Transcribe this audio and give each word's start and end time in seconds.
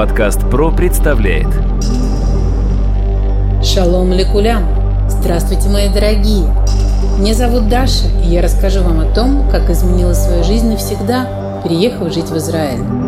Подкаст 0.00 0.40
ПРО 0.50 0.70
представляет 0.70 1.48
Шалом 3.62 4.14
лекулям! 4.14 4.64
Здравствуйте, 5.10 5.68
мои 5.68 5.90
дорогие! 5.90 6.46
Меня 7.18 7.34
зовут 7.34 7.68
Даша, 7.68 8.06
и 8.24 8.28
я 8.28 8.40
расскажу 8.40 8.82
вам 8.82 9.00
о 9.00 9.14
том, 9.14 9.50
как 9.50 9.68
изменила 9.68 10.14
свою 10.14 10.42
жизнь 10.42 10.70
навсегда, 10.70 11.60
переехав 11.62 12.14
жить 12.14 12.30
в 12.30 12.36
Израиль. 12.38 12.99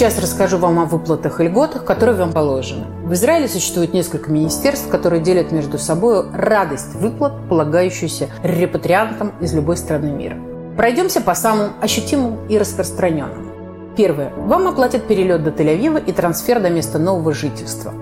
Сейчас 0.00 0.18
расскажу 0.18 0.56
вам 0.56 0.78
о 0.78 0.86
выплатах 0.86 1.42
и 1.42 1.44
льготах, 1.44 1.84
которые 1.84 2.16
вам 2.16 2.32
положены. 2.32 2.86
В 3.04 3.12
Израиле 3.12 3.48
существует 3.48 3.92
несколько 3.92 4.30
министерств, 4.30 4.88
которые 4.88 5.20
делят 5.20 5.52
между 5.52 5.78
собой 5.78 6.24
радость 6.32 6.94
выплат, 6.94 7.34
полагающуюся 7.50 8.30
репатриантам 8.42 9.34
из 9.42 9.52
любой 9.52 9.76
страны 9.76 10.10
мира. 10.10 10.38
Пройдемся 10.74 11.20
по 11.20 11.34
самым 11.34 11.72
ощутимым 11.82 12.38
и 12.48 12.56
распространенным. 12.56 13.52
Первое. 13.94 14.32
Вам 14.38 14.68
оплатят 14.68 15.06
перелет 15.06 15.44
до 15.44 15.50
Тель-Авива 15.50 16.02
и 16.02 16.12
трансфер 16.12 16.60
до 16.60 16.70
места 16.70 16.98
нового 16.98 17.34
жительства. 17.34 17.92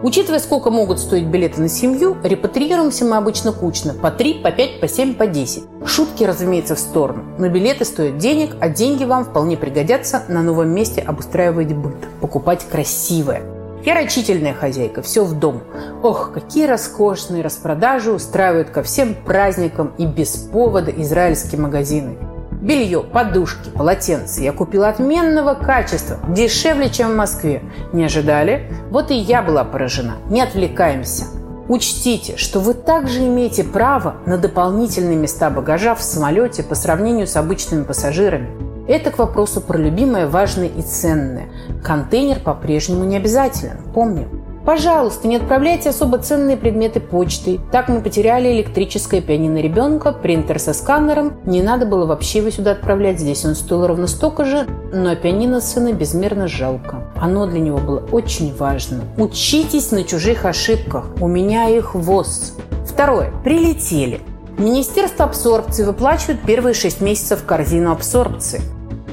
Учитывая, 0.00 0.38
сколько 0.38 0.70
могут 0.70 1.00
стоить 1.00 1.26
билеты 1.26 1.60
на 1.60 1.68
семью, 1.68 2.16
репатриируемся 2.22 3.04
мы 3.04 3.16
обычно 3.16 3.52
кучно. 3.52 3.94
По 3.94 4.12
3, 4.12 4.34
по 4.44 4.52
5, 4.52 4.80
по 4.80 4.86
7, 4.86 5.14
по 5.14 5.26
10. 5.26 5.64
Шутки, 5.86 6.22
разумеется, 6.22 6.76
в 6.76 6.78
сторону. 6.78 7.24
Но 7.38 7.48
билеты 7.48 7.84
стоят 7.84 8.16
денег, 8.16 8.54
а 8.60 8.68
деньги 8.68 9.04
вам 9.04 9.24
вполне 9.24 9.56
пригодятся 9.56 10.22
на 10.28 10.42
новом 10.42 10.68
месте 10.68 11.00
обустраивать 11.00 11.74
быт. 11.74 11.96
Покупать 12.20 12.64
красивое. 12.70 13.42
Я 13.84 13.94
рачительная 13.94 14.54
хозяйка, 14.54 15.02
все 15.02 15.24
в 15.24 15.36
дом. 15.36 15.62
Ох, 16.02 16.32
какие 16.32 16.66
роскошные 16.66 17.42
распродажи 17.42 18.12
устраивают 18.12 18.70
ко 18.70 18.84
всем 18.84 19.14
праздникам 19.14 19.94
и 19.98 20.06
без 20.06 20.36
повода 20.36 20.92
израильские 20.92 21.60
магазины. 21.60 22.16
Белье, 22.60 23.04
подушки, 23.04 23.70
полотенца 23.70 24.42
я 24.42 24.52
купила 24.52 24.88
отменного 24.88 25.54
качества, 25.54 26.18
дешевле, 26.28 26.90
чем 26.90 27.12
в 27.12 27.16
Москве. 27.16 27.62
Не 27.92 28.04
ожидали? 28.04 28.72
Вот 28.90 29.12
и 29.12 29.14
я 29.14 29.42
была 29.42 29.62
поражена. 29.62 30.16
Не 30.28 30.42
отвлекаемся. 30.42 31.26
Учтите, 31.68 32.36
что 32.36 32.58
вы 32.58 32.74
также 32.74 33.20
имеете 33.20 33.62
право 33.62 34.16
на 34.26 34.38
дополнительные 34.38 35.16
места 35.16 35.50
багажа 35.50 35.94
в 35.94 36.02
самолете 36.02 36.64
по 36.64 36.74
сравнению 36.74 37.28
с 37.28 37.36
обычными 37.36 37.84
пассажирами. 37.84 38.48
Это 38.88 39.10
к 39.10 39.18
вопросу 39.18 39.60
про 39.60 39.76
любимое, 39.76 40.26
важное 40.26 40.68
и 40.68 40.82
ценное. 40.82 41.50
Контейнер 41.84 42.40
по-прежнему 42.40 43.04
не 43.04 43.18
обязателен, 43.18 43.78
помню. 43.94 44.37
Пожалуйста, 44.64 45.28
не 45.28 45.36
отправляйте 45.36 45.90
особо 45.90 46.18
ценные 46.18 46.56
предметы 46.56 47.00
почтой. 47.00 47.60
Так 47.72 47.88
мы 47.88 48.00
потеряли 48.00 48.52
электрическое 48.52 49.20
пианино 49.20 49.58
ребенка, 49.58 50.12
принтер 50.12 50.58
со 50.58 50.74
сканером. 50.74 51.34
Не 51.44 51.62
надо 51.62 51.86
было 51.86 52.04
вообще 52.06 52.38
его 52.38 52.50
сюда 52.50 52.72
отправлять, 52.72 53.18
здесь 53.18 53.44
он 53.44 53.54
стоил 53.54 53.86
ровно 53.86 54.06
столько 54.06 54.44
же, 54.44 54.66
но 54.92 55.14
пианино 55.16 55.60
сына 55.60 55.92
безмерно 55.92 56.48
жалко. 56.48 57.02
Оно 57.16 57.46
для 57.46 57.60
него 57.60 57.78
было 57.78 58.02
очень 58.12 58.54
важно. 58.54 59.00
Учитесь 59.16 59.90
на 59.90 60.04
чужих 60.04 60.44
ошибках. 60.44 61.06
У 61.20 61.28
меня 61.28 61.68
их 61.68 61.94
ВОЗ. 61.94 62.54
Второе. 62.86 63.32
Прилетели. 63.44 64.20
Министерство 64.58 65.24
абсорбции 65.24 65.84
выплачивает 65.84 66.42
первые 66.42 66.74
шесть 66.74 67.00
месяцев 67.00 67.44
корзину 67.44 67.92
абсорбции. 67.92 68.60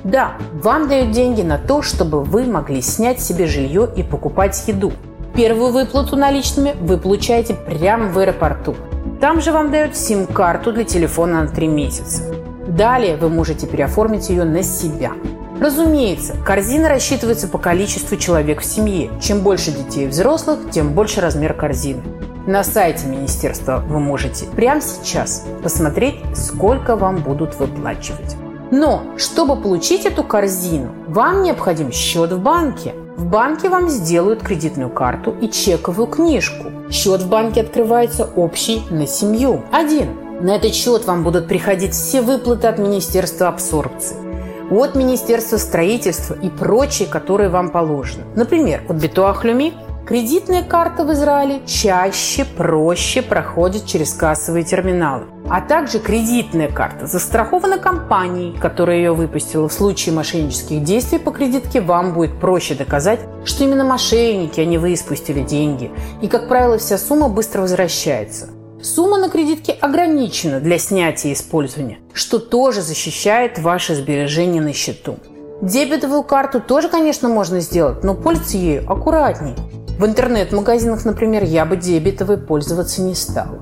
Да, 0.03 0.33
вам 0.53 0.87
дают 0.87 1.11
деньги 1.11 1.41
на 1.41 1.57
то, 1.57 1.81
чтобы 1.81 2.23
вы 2.23 2.45
могли 2.45 2.81
снять 2.81 3.21
себе 3.21 3.47
жилье 3.47 3.89
и 3.95 4.03
покупать 4.03 4.63
еду. 4.67 4.91
Первую 5.35 5.73
выплату 5.73 6.15
наличными 6.15 6.75
вы 6.79 6.97
получаете 6.97 7.55
прямо 7.55 8.07
в 8.07 8.17
аэропорту. 8.17 8.73
Там 9.19 9.41
же 9.41 9.51
вам 9.51 9.69
дают 9.69 9.97
сим-карту 9.97 10.71
для 10.71 10.85
телефона 10.85 11.41
на 11.41 11.47
3 11.49 11.67
месяца. 11.67 12.23
Далее 12.69 13.17
вы 13.17 13.27
можете 13.27 13.67
переоформить 13.67 14.29
ее 14.29 14.45
на 14.45 14.63
себя. 14.63 15.11
Разумеется, 15.59 16.37
корзина 16.45 16.87
рассчитывается 16.87 17.49
по 17.49 17.57
количеству 17.57 18.15
человек 18.15 18.61
в 18.61 18.65
семье. 18.65 19.09
Чем 19.21 19.41
больше 19.41 19.71
детей 19.71 20.05
и 20.05 20.07
взрослых, 20.07 20.71
тем 20.71 20.93
больше 20.93 21.19
размер 21.19 21.53
корзины. 21.53 22.01
На 22.47 22.63
сайте 22.63 23.05
министерства 23.07 23.83
вы 23.85 23.99
можете 23.99 24.45
прямо 24.45 24.79
сейчас 24.79 25.45
посмотреть, 25.61 26.15
сколько 26.33 26.95
вам 26.95 27.17
будут 27.17 27.59
выплачивать. 27.59 28.37
Но, 28.71 29.03
чтобы 29.17 29.57
получить 29.57 30.05
эту 30.05 30.23
корзину, 30.23 30.91
вам 31.07 31.43
необходим 31.43 31.91
счет 31.91 32.31
в 32.31 32.39
банке– 32.39 32.93
в 33.17 33.25
банке 33.25 33.69
вам 33.69 33.89
сделают 33.89 34.43
кредитную 34.43 34.89
карту 34.89 35.35
и 35.41 35.49
чековую 35.49 36.07
книжку. 36.07 36.71
Счет 36.91 37.21
в 37.21 37.29
банке 37.29 37.61
открывается 37.61 38.25
общий 38.25 38.81
на 38.89 39.07
семью. 39.07 39.63
Один. 39.71 40.09
На 40.41 40.57
этот 40.57 40.73
счет 40.73 41.05
вам 41.05 41.23
будут 41.23 41.47
приходить 41.47 41.93
все 41.93 42.21
выплаты 42.21 42.67
от 42.67 42.77
Министерства 42.77 43.47
абсорбции 43.47 44.25
от 44.71 44.95
Министерства 44.95 45.57
строительства 45.57 46.33
и 46.33 46.49
прочие, 46.49 47.07
которые 47.07 47.49
вам 47.49 47.69
положены. 47.69 48.23
Например, 48.35 48.81
от 48.89 48.95
Битуахлюми 48.95 49.73
Кредитная 50.05 50.61
карта 50.61 51.03
в 51.03 51.11
Израиле 51.13 51.61
чаще, 51.65 52.45
проще 52.45 53.23
проходит 53.23 53.87
через 53.87 54.13
кассовые 54.13 54.63
терминалы. 54.63 55.23
А 55.49 55.61
также 55.61 55.97
кредитная 55.97 56.71
карта 56.71 57.07
застрахована 57.07 57.79
компанией, 57.79 58.55
которая 58.55 58.97
ее 58.97 59.13
выпустила. 59.13 59.67
В 59.67 59.73
случае 59.73 60.13
мошеннических 60.13 60.83
действий 60.83 61.17
по 61.17 61.31
кредитке 61.31 61.81
вам 61.81 62.13
будет 62.13 62.39
проще 62.39 62.75
доказать, 62.75 63.21
что 63.45 63.63
именно 63.63 63.83
мошенники, 63.83 64.59
а 64.59 64.65
не 64.65 64.77
вы 64.77 64.93
испустили 64.93 65.39
деньги. 65.39 65.91
И, 66.21 66.27
как 66.27 66.47
правило, 66.49 66.77
вся 66.77 66.99
сумма 66.99 67.27
быстро 67.27 67.61
возвращается. 67.61 68.49
Сумма 68.83 69.17
на 69.17 69.29
кредитке 69.29 69.71
ограничена 69.71 70.59
для 70.59 70.77
снятия 70.77 71.31
и 71.31 71.33
использования, 71.33 71.97
что 72.13 72.37
тоже 72.37 72.83
защищает 72.83 73.57
ваши 73.57 73.95
сбережения 73.95 74.61
на 74.61 74.71
счету. 74.71 75.17
Дебетовую 75.63 76.21
карту 76.21 76.61
тоже, 76.61 76.89
конечно, 76.89 77.27
можно 77.27 77.59
сделать, 77.59 78.03
но 78.03 78.13
пользоваться 78.13 78.57
ею 78.57 78.83
аккуратней. 78.87 79.55
В 79.97 80.05
интернет-магазинах, 80.05 81.05
например, 81.05 81.45
я 81.45 81.65
бы 81.65 81.77
дебетовой 81.77 82.37
пользоваться 82.37 83.01
не 83.01 83.15
стала. 83.15 83.59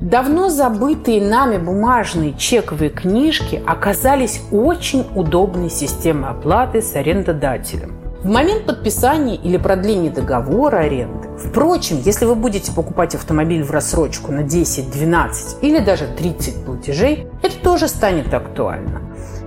Давно 0.00 0.48
забытые 0.48 1.20
нами 1.20 1.58
бумажные 1.58 2.34
чековые 2.34 2.90
книжки 2.90 3.60
оказались 3.66 4.40
очень 4.52 5.04
удобной 5.16 5.70
системой 5.70 6.30
оплаты 6.30 6.80
с 6.80 6.94
арендодателем. 6.94 7.96
В 8.22 8.28
момент 8.28 8.66
подписания 8.66 9.34
или 9.34 9.56
продления 9.56 10.10
договора 10.10 10.78
аренды. 10.78 11.28
Впрочем, 11.38 12.00
если 12.04 12.24
вы 12.24 12.36
будете 12.36 12.70
покупать 12.70 13.16
автомобиль 13.16 13.64
в 13.64 13.72
рассрочку 13.72 14.30
на 14.30 14.44
10, 14.44 14.92
12 14.92 15.64
или 15.64 15.80
даже 15.80 16.06
30 16.06 16.64
платежей, 16.64 17.26
это 17.42 17.58
тоже 17.58 17.88
станет 17.88 18.32
актуально. 18.32 19.02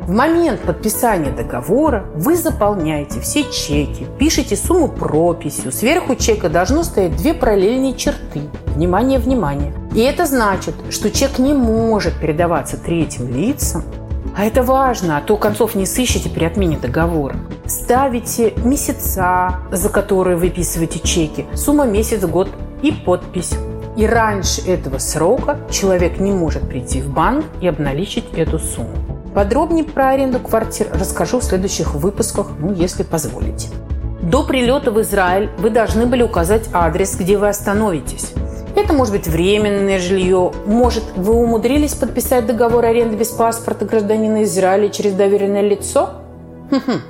В 0.08 0.14
момент 0.14 0.62
подписания 0.62 1.32
договора 1.32 2.06
вы 2.16 2.38
заполняете 2.38 3.20
все 3.20 3.44
чеки, 3.44 4.08
пишете 4.18 4.56
сумму 4.56 4.88
прописью. 4.88 5.70
Сверху 5.74 6.16
чека 6.16 6.48
должно 6.48 6.84
стоять 6.84 7.18
две 7.18 7.34
параллельные 7.34 7.94
черты. 7.94 8.44
Внимание, 8.68 9.20
внимание. 9.20 9.74
И 9.94 10.00
это 10.00 10.26
значит, 10.26 10.76
что 10.92 11.12
чек 11.12 11.40
не 11.40 11.54
может 11.54 12.14
передаваться 12.22 12.78
третьим 12.78 13.28
лицам, 13.28 13.84
а 14.34 14.46
это 14.46 14.64
важно, 14.64 15.18
а 15.18 15.22
то 15.22 15.36
концов 15.36 15.76
не 15.76 15.86
сыщете 15.86 16.30
при 16.30 16.46
отмене 16.46 16.78
договора. 16.78 17.36
Ставите 17.66 18.54
месяца, 18.64 19.60
за 19.74 19.90
которые 19.90 20.38
выписываете 20.38 21.00
чеки, 21.00 21.46
сумма 21.54 21.86
месяц, 21.86 22.24
год 22.24 22.48
и 22.82 22.94
подпись. 22.94 23.56
И 23.98 24.08
раньше 24.08 24.62
этого 24.62 25.00
срока 25.00 25.60
человек 25.70 26.22
не 26.22 26.32
может 26.32 26.70
прийти 26.70 27.02
в 27.02 27.10
банк 27.10 27.44
и 27.60 27.68
обналичить 27.68 28.32
эту 28.38 28.58
сумму. 28.58 29.17
Подробнее 29.34 29.84
про 29.84 30.10
аренду 30.10 30.40
квартир 30.40 30.88
расскажу 30.94 31.40
в 31.40 31.44
следующих 31.44 31.96
выпусках, 31.96 32.48
ну, 32.60 32.74
если 32.74 33.04
позволите. 33.04 33.70
До 34.22 34.44
прилета 34.44 34.92
в 34.92 35.00
Израиль 35.02 35.50
вы 35.60 35.70
должны 35.70 36.06
были 36.06 36.24
указать 36.24 36.70
адрес, 36.74 37.16
где 37.16 37.38
вы 37.38 37.48
остановитесь. 37.48 38.34
Это 38.76 38.94
может 38.94 39.14
быть 39.14 39.28
временное 39.28 40.00
жилье. 40.00 40.52
Может, 40.66 41.04
вы 41.16 41.34
умудрились 41.34 41.94
подписать 41.94 42.46
договор 42.46 42.86
аренды 42.86 43.16
без 43.16 43.30
паспорта 43.30 43.86
гражданина 43.86 44.44
Израиля 44.44 44.90
через 44.90 45.14
доверенное 45.14 45.62
лицо? 45.62 46.10
Хм-хм. 46.70 47.02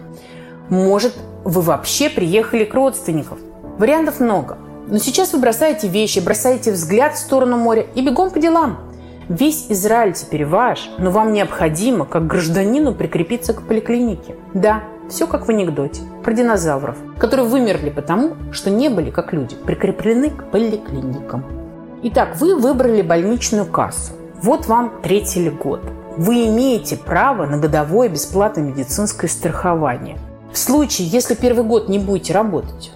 Может, 0.70 1.14
вы 1.44 1.62
вообще 1.62 2.10
приехали 2.10 2.64
к 2.64 2.74
родственникам. 2.74 3.40
Вариантов 3.78 4.20
много. 4.20 4.58
Но 4.88 4.98
сейчас 5.00 5.34
вы 5.34 5.40
бросаете 5.40 5.88
вещи, 5.88 6.20
бросаете 6.20 6.72
взгляд 6.72 7.16
в 7.16 7.20
сторону 7.20 7.58
моря 7.58 7.86
и 7.96 8.02
бегом 8.02 8.32
по 8.32 8.40
делам. 8.40 8.80
Весь 9.30 9.66
Израиль 9.70 10.14
теперь 10.14 10.46
ваш, 10.46 10.90
но 10.98 11.12
вам 11.12 11.34
необходимо, 11.34 12.06
как 12.06 12.28
гражданину, 12.28 12.94
прикрепиться 12.94 13.54
к 13.54 13.62
поликлинике. 13.62 14.36
Да, 14.54 14.84
все 15.10 15.28
как 15.28 15.48
в 15.48 15.50
анекдоте 15.50 16.02
про 16.24 16.34
динозавров, 16.34 16.96
которые 17.18 17.46
вымерли 17.46 17.90
потому, 17.90 18.38
что 18.54 18.70
не 18.70 18.88
были, 18.88 19.12
как 19.12 19.34
люди, 19.34 19.56
прикреплены 19.56 20.30
к 20.30 20.50
поликлиникам. 20.50 21.44
Итак, 22.04 22.38
вы 22.38 22.56
выбрали 22.56 23.02
больничную 23.02 23.66
кассу. 23.66 24.14
Вот 24.42 24.68
вам 24.68 24.94
третий 25.04 25.50
год. 25.50 25.82
Вы 26.16 26.48
имеете 26.48 26.96
право 26.96 27.46
на 27.46 27.58
годовое 27.58 28.08
бесплатное 28.08 28.64
медицинское 28.64 29.28
страхование. 29.28 30.18
В 30.54 30.58
случае, 30.58 31.08
если 31.08 31.36
первый 31.36 31.66
год 31.66 31.90
не 31.90 32.00
будете 32.00 32.34
работать, 32.34 32.94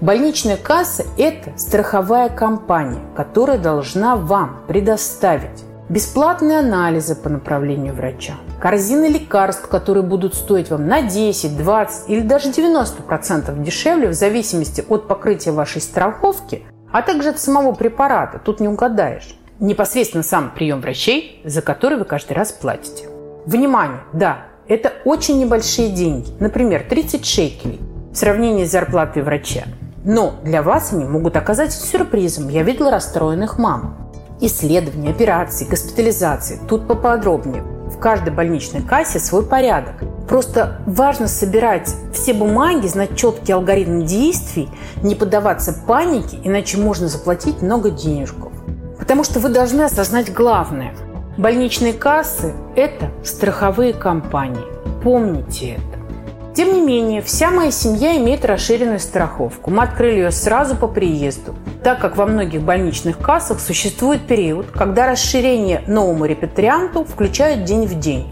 Больничная 0.00 0.56
касса– 0.56 1.04
это 1.18 1.52
страховая 1.56 2.28
компания, 2.28 3.00
которая 3.16 3.58
должна 3.58 4.16
вам 4.16 4.60
предоставить 4.66 5.64
бесплатные 5.88 6.60
анализы 6.60 7.14
по 7.14 7.28
направлению 7.28 7.94
врача, 7.94 8.34
корзины 8.60 9.06
лекарств, 9.06 9.68
которые 9.68 10.02
будут 10.02 10.34
стоить 10.34 10.70
вам 10.70 10.86
на 10.86 11.02
10, 11.02 11.56
20 11.56 12.08
или 12.08 12.20
даже 12.20 12.50
90% 12.50 13.62
дешевле 13.62 14.08
в 14.08 14.14
зависимости 14.14 14.84
от 14.88 15.08
покрытия 15.08 15.52
вашей 15.52 15.80
страховки, 15.80 16.62
а 16.90 17.02
также 17.02 17.30
от 17.30 17.40
самого 17.40 17.72
препарата. 17.72 18.38
Тут 18.38 18.60
не 18.60 18.68
угадаешь. 18.68 19.36
Непосредственно 19.60 20.22
сам 20.22 20.52
прием 20.54 20.80
врачей, 20.80 21.40
за 21.44 21.62
который 21.62 21.98
вы 21.98 22.04
каждый 22.04 22.32
раз 22.32 22.52
платите. 22.52 23.08
Внимание! 23.46 24.00
Да, 24.12 24.46
это 24.68 24.92
очень 25.04 25.38
небольшие 25.38 25.90
деньги. 25.90 26.30
Например, 26.40 26.84
30 26.88 27.24
шекелей 27.24 27.80
в 28.12 28.16
сравнении 28.16 28.64
с 28.64 28.70
зарплатой 28.70 29.22
врача. 29.22 29.64
Но 30.04 30.34
для 30.44 30.62
вас 30.62 30.92
они 30.92 31.04
могут 31.04 31.36
оказаться 31.36 31.84
сюрпризом. 31.84 32.48
Я 32.48 32.62
видела 32.62 32.90
расстроенных 32.90 33.58
мам. 33.58 34.03
Исследования, 34.46 35.08
операции, 35.08 35.64
госпитализации. 35.64 36.60
Тут 36.68 36.86
поподробнее. 36.86 37.62
В 37.62 37.98
каждой 37.98 38.30
больничной 38.30 38.82
кассе 38.82 39.18
свой 39.18 39.46
порядок. 39.46 39.94
Просто 40.28 40.82
важно 40.84 41.28
собирать 41.28 41.90
все 42.12 42.34
бумаги, 42.34 42.86
знать 42.86 43.16
четкий 43.16 43.52
алгоритм 43.52 44.04
действий, 44.04 44.68
не 45.02 45.14
поддаваться 45.14 45.72
панике, 45.86 46.38
иначе 46.44 46.76
можно 46.76 47.08
заплатить 47.08 47.62
много 47.62 47.88
денежков. 47.88 48.52
Потому 48.98 49.24
что 49.24 49.40
вы 49.40 49.48
должны 49.48 49.80
осознать 49.80 50.30
главное. 50.30 50.94
Больничные 51.38 51.94
кассы– 51.94 52.52
это 52.76 53.12
страховые 53.24 53.94
компании. 53.94 54.66
Помните 55.02 55.78
это. 55.78 56.54
Тем 56.54 56.74
не 56.74 56.82
менее, 56.82 57.22
вся 57.22 57.50
моя 57.50 57.70
семья 57.70 58.14
имеет 58.18 58.44
расширенную 58.44 59.00
страховку. 59.00 59.70
Мы 59.70 59.82
открыли 59.82 60.16
ее 60.16 60.30
сразу 60.30 60.76
по 60.76 60.86
приезду, 60.86 61.54
так 61.84 62.00
как 62.00 62.16
во 62.16 62.24
многих 62.24 62.62
больничных 62.62 63.18
кассах 63.18 63.60
существует 63.60 64.26
период, 64.26 64.70
когда 64.70 65.06
расширение 65.06 65.82
новому 65.86 66.24
репатрианту 66.24 67.04
включают 67.04 67.64
день 67.64 67.86
в 67.86 68.00
день. 68.00 68.26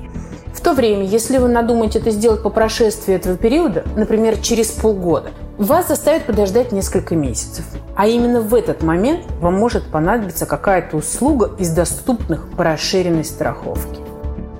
В 0.55 0.61
то 0.63 0.73
время, 0.73 1.05
если 1.05 1.37
вы 1.37 1.49
надумаете 1.49 1.99
это 1.99 2.11
сделать 2.11 2.43
по 2.43 2.49
прошествии 2.49 3.15
этого 3.15 3.37
периода, 3.37 3.85
например, 3.95 4.39
через 4.39 4.71
полгода, 4.71 5.31
вас 5.59 5.89
заставят 5.89 6.25
подождать 6.25 6.73
несколько 6.73 7.15
месяцев. 7.15 7.67
А 7.95 8.07
именно 8.07 8.41
в 8.41 8.55
этот 8.55 8.83
момент 8.83 9.27
вам 9.41 9.55
может 9.55 9.85
понадобиться 9.91 10.47
какая-то 10.47 10.97
услуга 10.97 11.51
из 11.59 11.71
доступных 11.71 12.49
по 12.53 12.65
расширенной 12.65 13.25
страховке. 13.25 14.02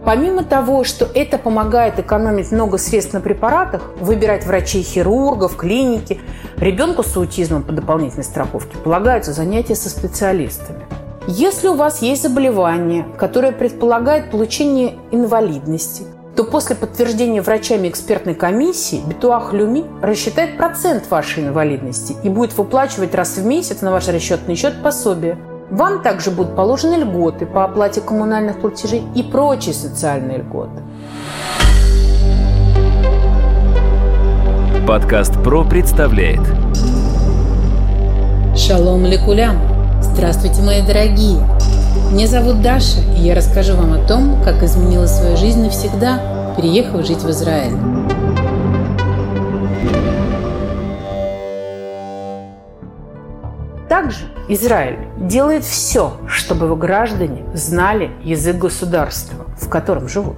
Помимо 0.05 0.43
того, 0.43 0.83
что 0.83 1.09
это 1.15 1.39
помогает 1.39 2.01
экономить 2.01 2.51
много 2.51 2.77
средств 2.79 3.13
на 3.13 3.21
препаратах, 3.21 3.83
выбирать 4.01 4.45
врачей-хирургов, 4.45 5.57
клиники, 5.57 6.21
ребенку 6.57 7.05
с 7.05 7.17
аутизмом 7.17 7.63
по 7.63 7.73
дополнительной 7.73 8.25
страховке 8.25 8.77
полагаются 8.79 9.33
занятия 9.33 9.77
со 9.77 9.89
специалистами. 9.89 10.81
Если 11.29 11.69
у 11.69 11.75
вас 11.75 12.03
есть 12.03 12.23
заболевание, 12.23 13.07
которое 13.17 13.53
предполагает 13.53 14.33
получение 14.33 14.95
инвалидности, 15.13 16.03
то 16.35 16.43
после 16.43 16.75
подтверждения 16.75 17.41
врачами 17.41 17.89
экспертной 17.89 18.35
комиссии 18.35 19.03
Битуах 19.07 19.53
Люми 19.53 19.85
рассчитает 20.01 20.57
процент 20.57 21.09
вашей 21.11 21.45
инвалидности 21.45 22.17
и 22.25 22.29
будет 22.29 22.57
выплачивать 22.59 23.15
раз 23.15 23.37
в 23.37 23.45
месяц 23.45 23.83
на 23.83 23.93
ваш 23.93 24.09
расчетный 24.09 24.57
счет 24.57 24.83
пособие– 24.83 25.39
вам 25.73 26.03
также 26.03 26.31
будут 26.31 26.55
положены 26.55 26.97
льготы 26.97 27.47
по 27.47 27.65
оплате 27.65 28.03
коммунальных 28.03 28.61
платежей 28.61 29.03
и 29.15 29.23
прочие 29.23 29.75
социальные 29.75 30.39
льготы. 30.39 30.83
Подкаст 34.87 35.43
ПРО 35.43 35.65
представляет 35.65 36.41
Шалом 38.55 39.07
лекулям! 39.07 39.57
Здравствуйте, 40.03 40.61
мои 40.61 40.83
дорогие! 40.83 41.41
Меня 42.11 42.27
зовут 42.27 42.61
Даша, 42.61 43.01
и 43.17 43.23
я 43.23 43.35
расскажу 43.35 43.75
вам 43.75 43.95
о 43.95 44.07
том, 44.07 44.43
как 44.45 44.63
изменила 44.63 45.07
свою 45.07 45.39
жизнь 45.39 45.63
навсегда, 45.63 46.55
переехав 46.55 47.07
жить 47.07 47.23
в 47.23 47.31
Израиль. 47.31 48.22
Также 54.03 54.25
Израиль 54.49 54.99
делает 55.17 55.63
все, 55.63 56.15
чтобы 56.27 56.67
его 56.67 56.75
граждане 56.75 57.45
знали 57.55 58.11
язык 58.25 58.57
государства, 58.57 59.47
в 59.57 59.69
котором 59.69 60.09
живут. 60.09 60.35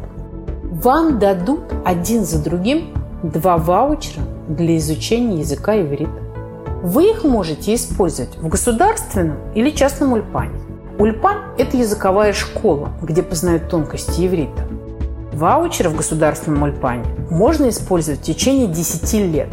Вам 0.64 1.18
дадут 1.18 1.60
один 1.82 2.26
за 2.26 2.44
другим 2.44 2.92
два 3.22 3.56
ваучера 3.56 4.22
для 4.48 4.76
изучения 4.76 5.38
языка 5.38 5.80
иврита. 5.80 6.12
Вы 6.82 7.12
их 7.12 7.24
можете 7.24 7.74
использовать 7.74 8.36
в 8.36 8.46
государственном 8.48 9.38
или 9.54 9.70
частном 9.70 10.12
ульпане. 10.12 10.60
Ульпан– 10.98 11.38
это 11.58 11.78
языковая 11.78 12.34
школа, 12.34 12.90
где 13.00 13.22
познают 13.22 13.70
тонкости 13.70 14.26
иврита. 14.26 14.68
Ваучеры 15.32 15.88
в 15.88 15.96
государственном 15.96 16.64
ульпане 16.64 17.06
можно 17.30 17.70
использовать 17.70 18.20
в 18.20 18.24
течение 18.24 18.66
10 18.66 19.14
лет. 19.32 19.48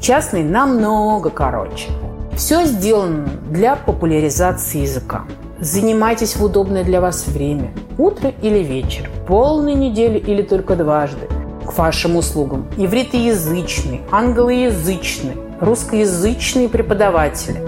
Частный 0.00 0.42
намного 0.42 1.30
короче– 1.30 1.90
все 2.36 2.64
сделано 2.64 3.28
для 3.48 3.76
популяризации 3.76 4.80
языка. 4.80 5.24
Занимайтесь 5.60 6.36
в 6.36 6.44
удобное 6.44 6.84
для 6.84 7.00
вас 7.00 7.26
время. 7.26 7.70
Утро 7.96 8.32
или 8.42 8.58
вечер, 8.58 9.08
полной 9.26 9.74
недели 9.74 10.18
или 10.18 10.42
только 10.42 10.76
дважды. 10.76 11.28
К 11.64 11.78
вашим 11.78 12.16
услугам 12.16 12.66
ивритоязычный, 12.76 14.02
англоязычный, 14.10 15.36
русскоязычные 15.60 16.68
преподаватели. 16.68 17.62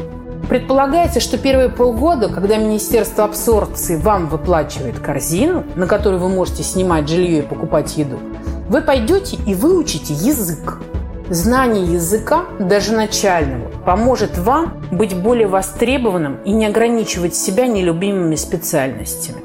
Предполагается, 0.49 1.21
что 1.21 1.39
первые 1.39 1.69
полгода, 1.69 2.29
когда 2.29 2.57
Министерство 2.57 3.25
абсорбции 3.25 3.97
вам 3.97 4.29
выплачивает 4.29 4.99
корзину, 4.99 5.65
на 5.77 5.87
которую 5.87 6.21
вы 6.21 6.29
можете 6.29 6.63
снимать 6.63 7.09
жилье 7.09 7.39
и 7.39 7.43
покупать 7.43 7.97
еду, 7.97 8.19
вы 8.69 8.83
пойдете 8.83 9.39
и 9.47 9.55
выучите 9.55 10.13
язык. 10.13 10.79
Знание 11.29 11.95
языка, 11.95 12.45
даже 12.61 12.93
начального, 12.93 13.69
поможет 13.85 14.39
вам 14.39 14.81
быть 14.93 15.21
более 15.21 15.49
востребованным 15.49 16.41
и 16.45 16.53
не 16.53 16.67
ограничивать 16.67 17.35
себя 17.35 17.67
нелюбимыми 17.67 18.37
специальностями. 18.37 19.43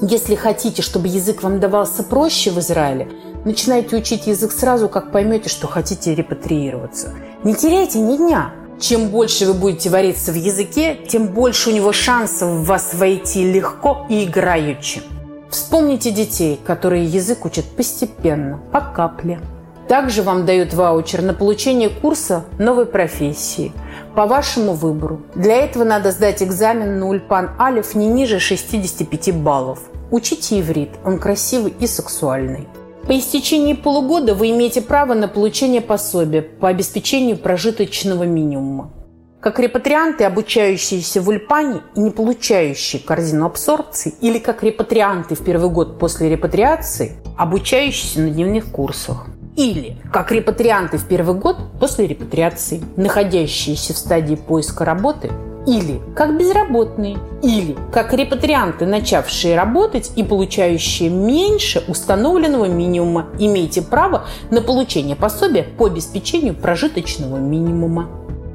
Если 0.00 0.36
хотите, 0.36 0.80
чтобы 0.80 1.08
язык 1.08 1.42
вам 1.42 1.60
давался 1.60 2.02
проще 2.02 2.50
в 2.50 2.58
Израиле, 2.60 3.10
начинайте 3.44 3.96
учить 3.96 4.26
язык 4.26 4.52
сразу, 4.52 4.88
как 4.88 5.12
поймете, 5.12 5.50
что 5.50 5.66
хотите 5.66 6.14
репатриироваться. 6.14 7.12
Не 7.44 7.54
теряйте 7.54 7.98
ни 7.98 8.16
дня. 8.16 8.52
Чем 8.80 9.08
больше 9.08 9.44
вы 9.44 9.52
будете 9.52 9.90
вариться 9.90 10.32
в 10.32 10.36
языке, 10.36 10.96
тем 11.08 11.26
больше 11.26 11.68
у 11.68 11.74
него 11.74 11.92
шансов 11.92 12.48
в 12.48 12.64
вас 12.64 12.94
войти 12.94 13.52
легко 13.52 14.06
и 14.08 14.24
играючи. 14.24 15.02
Вспомните 15.50 16.10
детей, 16.10 16.58
которые 16.64 17.04
язык 17.04 17.44
учат 17.44 17.66
постепенно, 17.66 18.60
по 18.72 18.80
капле. 18.80 19.40
Также 19.88 20.22
вам 20.22 20.44
дают 20.44 20.74
ваучер 20.74 21.22
на 21.22 21.32
получение 21.32 21.88
курса 21.88 22.44
новой 22.58 22.84
профессии 22.84 23.72
по 24.14 24.26
вашему 24.26 24.74
выбору. 24.74 25.22
Для 25.34 25.56
этого 25.56 25.84
надо 25.84 26.12
сдать 26.12 26.42
экзамен 26.42 26.98
на 26.98 27.08
Ульпан 27.08 27.52
Алиф 27.58 27.94
не 27.94 28.06
ниже 28.06 28.38
65 28.38 29.34
баллов. 29.36 29.80
Учите 30.10 30.60
иврит, 30.60 30.90
он 31.06 31.18
красивый 31.18 31.72
и 31.80 31.86
сексуальный. 31.86 32.68
По 33.06 33.18
истечении 33.18 33.72
полугода 33.72 34.34
вы 34.34 34.50
имеете 34.50 34.82
право 34.82 35.14
на 35.14 35.26
получение 35.26 35.80
пособия 35.80 36.42
по 36.42 36.68
обеспечению 36.68 37.38
прожиточного 37.38 38.24
минимума. 38.24 38.92
Как 39.40 39.58
репатрианты, 39.58 40.24
обучающиеся 40.24 41.22
в 41.22 41.28
Ульпане 41.28 41.80
и 41.94 42.00
не 42.00 42.10
получающие 42.10 43.00
корзину 43.00 43.46
абсорбции, 43.46 44.12
или 44.20 44.38
как 44.38 44.62
репатрианты 44.62 45.34
в 45.34 45.42
первый 45.42 45.70
год 45.70 45.98
после 45.98 46.28
репатриации, 46.28 47.16
обучающиеся 47.38 48.20
на 48.20 48.30
дневных 48.30 48.70
курсах 48.70 49.28
или 49.58 49.96
как 50.12 50.30
репатрианты 50.30 50.98
в 50.98 51.04
первый 51.04 51.34
год 51.34 51.56
после 51.80 52.06
репатриации, 52.06 52.80
находящиеся 52.96 53.92
в 53.92 53.98
стадии 53.98 54.36
поиска 54.36 54.84
работы, 54.84 55.32
или 55.66 56.00
как 56.14 56.38
безработные, 56.38 57.18
или 57.42 57.76
как 57.92 58.14
репатрианты, 58.14 58.86
начавшие 58.86 59.56
работать 59.56 60.12
и 60.14 60.22
получающие 60.22 61.10
меньше 61.10 61.82
установленного 61.88 62.66
минимума, 62.66 63.26
имеете 63.40 63.82
право 63.82 64.26
на 64.50 64.62
получение 64.62 65.16
пособия 65.16 65.64
по 65.64 65.86
обеспечению 65.86 66.54
прожиточного 66.54 67.36
минимума. 67.36 68.08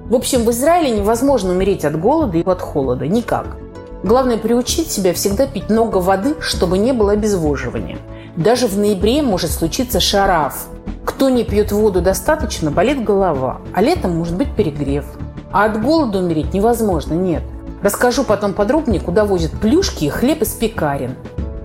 В 0.10 0.15
общем, 0.15 0.43
в 0.43 0.51
Израиле 0.51 0.91
невозможно 0.91 1.51
умереть 1.51 1.83
от 1.83 2.00
голода 2.00 2.38
и 2.38 2.43
от 2.43 2.62
холода. 2.62 3.05
Никак. 3.07 3.57
Главное 4.03 4.38
приучить 4.38 4.89
себя 4.89 5.13
всегда 5.13 5.48
пить 5.48 5.69
много 5.69 5.98
воды, 5.98 6.36
чтобы 6.39 6.77
не 6.77 6.93
было 6.93 7.12
обезвоживания. 7.12 7.98
Даже 8.36 8.67
в 8.67 8.77
ноябре 8.77 9.22
может 9.22 9.51
случиться 9.51 10.00
шараф, 10.00 10.67
кто 11.05 11.29
не 11.29 11.43
пьет 11.43 11.72
воду 11.72 12.01
достаточно, 12.01 12.72
болит 12.72 13.03
голова, 13.03 13.62
а 13.74 13.81
летом 13.81 14.17
может 14.17 14.36
быть 14.36 14.55
перегрев. 14.55 15.05
А 15.51 15.65
от 15.65 15.81
голода 15.81 16.19
умереть 16.19 16.53
невозможно, 16.53 17.13
нет. 17.13 17.43
Расскажу 17.81 18.24
потом 18.24 18.53
подробнее, 18.53 19.01
куда 19.01 19.25
возят 19.25 19.51
плюшки 19.51 20.05
и 20.05 20.10
хлеб 20.10 20.41
из 20.41 20.53
пекарен. 20.53 21.15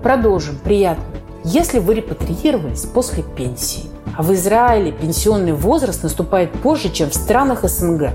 Продолжим. 0.03 0.59
Приятно. 0.63 1.05
Если 1.45 1.79
вы 1.79 1.95
репатриировались 1.95 2.83
после 2.83 3.23
пенсии, 3.23 3.85
а 4.17 4.23
в 4.23 4.35
Израиле 4.35 4.91
пенсионный 4.91 5.53
возраст 5.53 6.03
наступает 6.03 6.53
позже, 6.53 6.91
чем 6.91 7.09
в 7.09 7.15
странах 7.15 7.63
СНГ. 7.63 8.11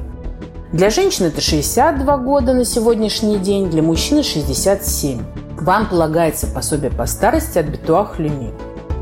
Для 0.74 0.90
женщин 0.90 1.26
это 1.26 1.40
62 1.40 2.18
года 2.18 2.54
на 2.54 2.66
сегодняшний 2.66 3.38
день, 3.38 3.70
для 3.70 3.82
мужчины 3.82 4.22
67. 4.22 5.22
вам 5.62 5.88
полагается 5.88 6.48
пособие 6.48 6.92
по 6.92 7.06
старости 7.06 7.58
от 7.58 7.68
Битуах 7.68 8.20
Люни. 8.20 8.52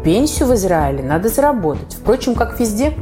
Пенсию 0.04 0.48
в 0.48 0.56
Израиле 0.56 1.04
надо 1.04 1.30
заработать, 1.30 1.94
впрочем, 1.94 2.34
как 2.36 2.60
везде. 2.60 2.94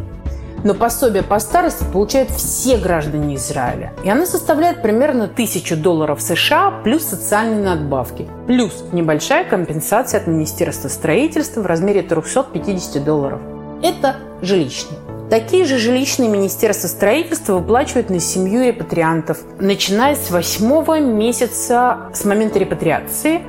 Но 0.63 0.73
пособие 0.73 1.23
по 1.23 1.39
старости 1.39 1.85
получают 1.85 2.29
все 2.31 2.77
граждане 2.77 3.35
Израиля. 3.35 3.93
И 4.03 4.09
она 4.09 4.25
составляет 4.25 4.81
примерно 4.81 5.23
1000 5.23 5.77
долларов 5.77 6.21
США 6.21 6.81
плюс 6.83 7.05
социальные 7.05 7.63
надбавки. 7.63 8.27
Плюс 8.45 8.83
небольшая 8.91 9.45
компенсация 9.45 10.19
от 10.19 10.27
Министерства 10.27 10.89
строительства 10.89 11.61
в 11.61 11.65
размере 11.65 12.01
350 12.01 13.03
долларов. 13.05 13.39
Это 13.81 14.17
жилищный. 14.41 14.97
Такие 15.29 15.63
же 15.63 15.77
жилищные 15.77 16.27
министерства 16.27 16.87
строительства 16.87 17.53
выплачивают 17.53 18.09
на 18.09 18.19
семью 18.19 18.65
репатриантов, 18.65 19.37
начиная 19.59 20.15
с 20.15 20.31
восьмого 20.31 20.99
месяца 20.99 22.09
с 22.13 22.25
момента 22.25 22.57
репатриации 22.59 23.41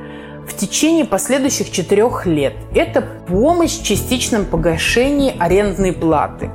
в 0.47 0.55
течение 0.55 1.05
последующих 1.05 1.71
четырех 1.71 2.25
лет. 2.25 2.53
Это 2.73 3.01
помощь 3.01 3.79
в 3.79 3.83
частичном 3.83 4.45
погашении 4.45 5.35
арендной 5.37 5.93
платы. 5.93 6.49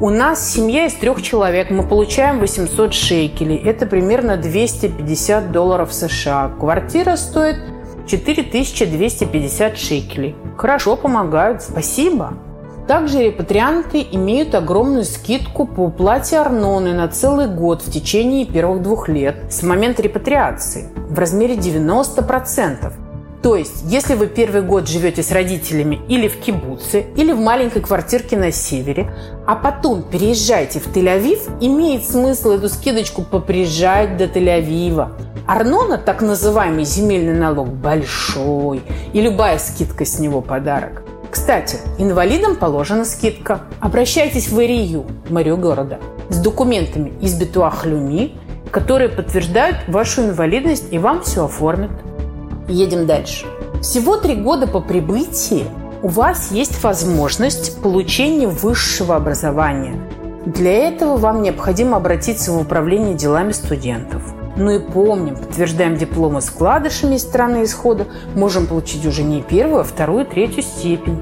У 0.00 0.08
нас 0.08 0.50
семья 0.50 0.86
из 0.86 0.94
трех 0.94 1.20
человек, 1.20 1.70
мы 1.70 1.82
получаем 1.86 2.38
800 2.38 2.94
шекелей. 2.94 3.56
Это 3.56 3.84
примерно 3.84 4.38
250 4.38 5.52
долларов 5.52 5.92
США. 5.92 6.50
Квартира 6.58 7.16
стоит 7.16 7.58
4250 8.06 9.76
шекелей. 9.76 10.36
Хорошо 10.56 10.96
помогают, 10.96 11.62
спасибо. 11.62 12.32
Также 12.88 13.22
репатрианты 13.22 14.04
имеют 14.10 14.54
огромную 14.54 15.04
скидку 15.04 15.66
по 15.66 15.82
уплате 15.82 16.38
Арноны 16.38 16.92
на 16.92 17.06
целый 17.06 17.46
год 17.46 17.82
в 17.82 17.92
течение 17.92 18.46
первых 18.46 18.82
двух 18.82 19.08
лет 19.08 19.52
с 19.52 19.62
момента 19.62 20.02
репатриации 20.02 20.88
в 20.96 21.18
размере 21.18 21.56
90%. 21.56 23.09
То 23.42 23.56
есть, 23.56 23.84
если 23.84 24.14
вы 24.14 24.26
первый 24.26 24.60
год 24.60 24.86
живете 24.86 25.22
с 25.22 25.32
родителями 25.32 26.00
или 26.08 26.28
в 26.28 26.40
кибуце, 26.40 27.06
или 27.16 27.32
в 27.32 27.40
маленькой 27.40 27.80
квартирке 27.80 28.36
на 28.36 28.52
севере, 28.52 29.10
а 29.46 29.56
потом 29.56 30.02
переезжаете 30.02 30.78
в 30.78 30.88
Тель-Авив, 30.88 31.58
имеет 31.60 32.04
смысл 32.04 32.50
эту 32.50 32.68
скидочку 32.68 33.22
поприезжать 33.22 34.18
до 34.18 34.24
Тель-Авива. 34.24 35.12
Арнона, 35.46 35.96
так 35.96 36.20
называемый 36.20 36.84
земельный 36.84 37.32
налог, 37.32 37.68
большой, 37.68 38.82
и 39.14 39.20
любая 39.22 39.58
скидка 39.58 40.04
с 40.04 40.18
него 40.18 40.42
подарок. 40.42 41.02
Кстати, 41.30 41.78
инвалидам 41.98 42.56
положена 42.56 43.04
скидка. 43.04 43.62
Обращайтесь 43.80 44.48
в 44.48 44.60
ИРИЮ, 44.60 45.06
мэрию 45.30 45.56
города, 45.56 45.98
с 46.28 46.38
документами 46.38 47.12
из 47.22 47.34
Битуахлюми, 47.38 48.34
которые 48.70 49.08
подтверждают 49.08 49.76
вашу 49.88 50.22
инвалидность 50.22 50.92
и 50.92 50.98
вам 50.98 51.22
все 51.22 51.46
оформят. 51.46 51.90
Едем 52.70 53.06
дальше. 53.06 53.46
Всего 53.82 54.16
три 54.16 54.36
года 54.36 54.66
по 54.66 54.80
прибытии 54.80 55.64
у 56.02 56.08
вас 56.08 56.52
есть 56.52 56.82
возможность 56.82 57.82
получения 57.82 58.46
высшего 58.46 59.16
образования. 59.16 60.00
Для 60.46 60.88
этого 60.88 61.16
вам 61.16 61.42
необходимо 61.42 61.96
обратиться 61.98 62.52
в 62.52 62.58
управление 62.58 63.14
делами 63.14 63.52
студентов– 63.52 64.22
ну 64.56 64.72
и 64.72 64.78
помним, 64.78 65.36
подтверждаем 65.36 65.96
дипломы 65.96 66.40
с 66.40 66.48
вкладышами 66.48 67.14
из 67.14 67.22
страны 67.22 67.64
исхода, 67.64 68.06
можем 68.34 68.66
получить 68.66 69.06
уже 69.06 69.22
не 69.22 69.42
первую, 69.42 69.80
а 69.80 69.84
вторую, 69.84 70.26
третью 70.26 70.62
степень. 70.62 71.18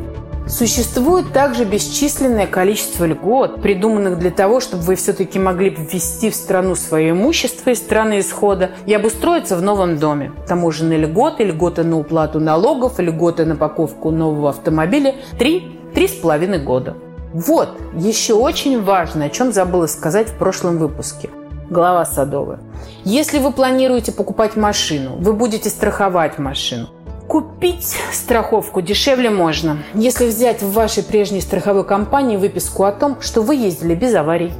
Существует 0.49 1.33
также 1.35 1.65
бесчисленное 1.65 2.47
количество 2.47 3.05
льгот, 3.05 3.61
придуманных 3.61 4.19
для 4.19 4.31
того, 4.31 4.61
чтобы 4.61 4.83
вы 4.83 4.95
все-таки 4.95 5.39
могли 5.39 5.69
ввести 5.69 6.31
в 6.31 6.35
страну 6.35 6.75
свое 6.75 7.11
имущество 7.11 7.71
из 7.71 7.79
страны 7.79 8.21
исхода 8.21 8.71
и 8.87 8.95
обустроиться 8.95 9.57
в 9.57 9.63
новом 9.63 9.99
доме. 9.99 10.33
Таможенные 10.47 10.99
льготы, 11.01 11.45
льготы 11.45 11.85
на 11.85 11.99
уплату 11.99 12.41
налогов, 12.41 12.99
льготы 12.99 13.45
на 13.45 13.57
покупку 13.57 14.11
нового 14.11 14.49
автомобиля– 14.49 15.17
три, 15.39 15.79
три 15.95 16.09
с 16.09 16.13
половиной 16.13 16.61
года. 16.61 16.97
Вот, 17.35 17.79
еще 17.95 18.33
очень 18.33 18.83
важно, 18.83 19.27
о 19.27 19.31
чем 19.31 19.53
забыла 19.53 19.87
сказать 19.87 20.29
в 20.29 20.39
прошлом 20.39 20.79
выпуске 20.79 21.29
глава 21.71 22.05
садовая. 22.05 22.61
Если 23.05 23.39
вы 23.39 23.53
планируете 23.53 24.13
покупать 24.13 24.57
машину, 24.57 25.17
вы 25.19 25.33
будете 25.33 25.69
страховать 25.69 26.39
машину. 26.39 26.89
Купить 27.29 27.95
страховку 28.11 28.81
дешевле 28.81 29.29
можно, 29.29 29.85
если 29.93 30.27
взять 30.27 30.63
в 30.63 30.73
вашей 30.73 31.03
прежней 31.03 31.43
страховой 31.43 31.85
компании 31.85 32.39
выписку 32.39 32.85
о 32.85 32.93
том, 32.93 33.21
что 33.21 33.43
вы 33.43 33.57
ездили 33.57 33.95
без 33.95 34.15
аварий. 34.15 34.51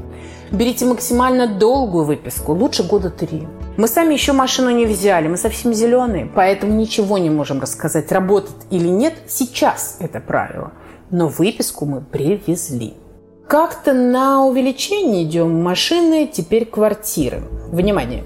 Берите 0.53 0.85
максимально 0.85 1.47
долгую 1.47 2.05
выписку, 2.05 2.53
лучше 2.53 2.83
года 2.83 3.09
три. 3.09 3.49
Мы 3.79 3.89
сами 3.89 4.13
еще 4.13 4.33
машину 4.33 4.69
не 4.69 4.85
взяли, 4.85 5.29
мы 5.29 5.39
совсем 5.39 5.73
зеленые, 5.73 6.27
поэтому 6.35 6.75
ничего 6.75 7.17
не 7.17 7.31
можем 7.31 7.59
рассказать, 7.59 8.13
работает 8.13 8.57
или 8.69 8.89
нет 8.89 9.15
сейчас 9.29 9.97
это 10.01 10.21
правило. 10.21 10.73
Но 11.11 11.29
выписку 11.29 11.87
мы 11.87 12.03
привезли. 12.03 12.93
Как-то 13.47 13.95
на 13.95 14.45
увеличение 14.45 15.23
идем 15.23 15.63
машины, 15.63 16.29
теперь 16.31 16.67
квартиры. 16.67 17.45
Внимание! 17.73 18.25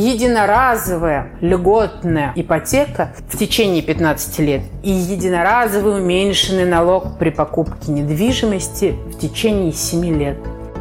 Единоразовая 0.00 1.30
льготная 1.40 2.32
ипотека 2.36 3.12
в 3.28 3.38
течение 3.38 3.82
15 3.82 4.38
лет 4.40 4.62
и 4.82 4.90
единоразовый 4.90 6.00
уменьшенный 6.00 6.66
налог 6.66 7.18
при 7.18 7.30
покупке 7.30 7.92
недвижимости 7.92 8.94
в 9.08 9.18
течение 9.18 9.72
7 9.72 10.18
лет. 10.18 10.36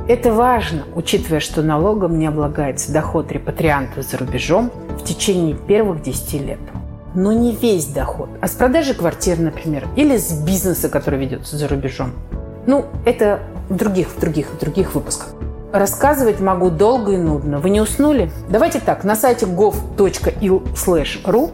Это 0.09 0.33
важно, 0.33 0.83
учитывая, 0.95 1.39
что 1.39 1.63
налогом 1.63 2.19
не 2.19 2.27
облагается 2.27 2.91
доход 2.91 3.31
репатрианта 3.31 4.01
за 4.01 4.17
рубежом 4.17 4.69
в 4.99 5.03
течение 5.03 5.55
первых 5.55 6.03
10 6.03 6.33
лет. 6.41 6.59
Но 7.15 7.31
не 7.31 7.55
весь 7.55 7.85
доход, 7.85 8.29
а 8.41 8.47
с 8.47 8.51
продажи 8.51 8.93
квартир, 8.93 9.39
например, 9.39 9.87
или 9.95 10.17
с 10.17 10.33
бизнеса, 10.33 10.89
который 10.89 11.17
ведется 11.17 11.57
за 11.57 11.69
рубежом. 11.69 12.11
Ну, 12.67 12.85
это 13.05 13.39
в 13.69 13.75
других, 13.75 14.09
в 14.09 14.19
других, 14.19 14.47
в 14.49 14.59
других 14.59 14.93
выпусках. 14.93 15.34
Рассказывать 15.75 16.39
могу 16.39 16.69
долго 16.69 17.11
и 17.11 17.17
нудно. 17.17 17.59
Вы 17.59 17.69
не 17.69 17.81
уснули? 17.81 18.31
Давайте 18.47 18.79
так, 18.79 19.03
на 19.03 19.13
сайте 19.13 19.45
gov.il/ru 19.45 21.51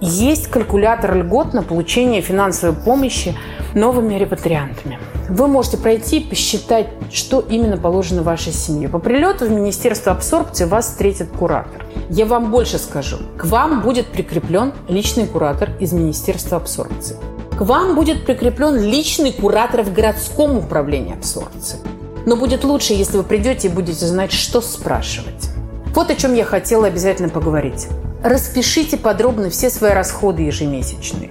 есть 0.00 0.46
калькулятор 0.46 1.16
льгот 1.16 1.54
на 1.54 1.64
получение 1.64 2.20
финансовой 2.20 2.76
помощи 2.76 3.34
новыми 3.74 4.14
репатриантами. 4.14 5.00
Вы 5.28 5.48
можете 5.48 5.78
пройти 5.78 6.18
и 6.18 6.24
посчитать, 6.24 6.86
что 7.10 7.40
именно 7.40 7.76
положено 7.76 8.22
вашей 8.22 8.52
семье. 8.52 8.88
По 8.88 9.00
прилету 9.00 9.46
в 9.46 9.50
Министерство 9.50 10.12
абсорбции 10.12 10.66
вас 10.66 10.86
встретит 10.86 11.30
куратор. 11.36 11.84
Я 12.08 12.26
вам 12.26 12.52
больше 12.52 12.78
скажу. 12.78 13.16
К 13.36 13.46
вам 13.46 13.82
будет 13.82 14.06
прикреплен 14.06 14.72
личный 14.86 15.26
куратор 15.26 15.70
из 15.80 15.92
Министерства 15.92 16.58
абсорбции. 16.58 17.16
К 17.58 17.62
вам 17.62 17.96
будет 17.96 18.24
прикреплен 18.24 18.80
личный 18.80 19.32
куратор 19.32 19.82
в 19.82 19.92
городском 19.92 20.58
управлении 20.58 21.12
абсорбции. 21.12 21.80
Но 22.26 22.36
будет 22.36 22.64
лучше, 22.64 22.94
если 22.94 23.16
вы 23.16 23.22
придете 23.22 23.68
и 23.68 23.70
будете 23.70 24.06
знать, 24.06 24.32
что 24.32 24.60
спрашивать. 24.60 25.50
Вот 25.94 26.10
о 26.10 26.14
чем 26.14 26.34
я 26.34 26.44
хотела 26.44 26.86
обязательно 26.86 27.28
поговорить. 27.28 27.88
Распишите 28.22 28.96
подробно 28.96 29.50
все 29.50 29.70
свои 29.70 29.92
расходы 29.92 30.42
ежемесячные. 30.42 31.30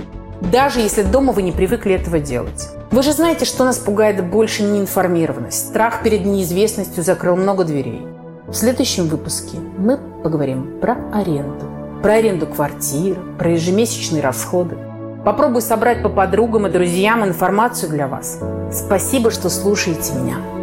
Даже 0.51 0.79
если 0.79 1.01
дома 1.03 1.33
вы 1.33 1.41
не 1.41 1.51
привыкли 1.51 1.95
этого 1.95 2.19
делать. 2.19 2.69
Вы 2.91 3.01
же 3.01 3.13
знаете, 3.13 3.45
что 3.45 3.65
нас 3.65 3.77
пугает 3.77 4.23
больше 4.23 4.61
неинформированность. 4.61 5.69
Страх 5.69 6.03
перед 6.03 6.25
неизвестностью 6.25 7.03
закрыл 7.03 7.35
много 7.35 7.63
дверей. 7.63 8.05
В 8.47 8.53
следующем 8.53 9.07
выпуске 9.07 9.57
мы 9.77 9.97
поговорим 10.23 10.79
про 10.79 10.97
аренду. 11.11 11.65
Про 12.03 12.13
аренду 12.15 12.45
квартир, 12.45 13.17
про 13.39 13.51
ежемесячные 13.51 14.21
расходы. 14.21 14.77
Попробую 15.25 15.61
собрать 15.61 16.03
по 16.03 16.09
подругам 16.09 16.67
и 16.67 16.69
друзьям 16.69 17.25
информацию 17.25 17.89
для 17.89 18.07
вас. 18.07 18.39
Спасибо, 18.71 19.31
что 19.31 19.49
слушаете 19.49 20.13
меня. 20.13 20.62